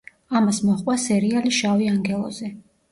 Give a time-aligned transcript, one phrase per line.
[0.39, 2.55] ამას მოჰყვა სერიალი „შავი ანგელოზი“.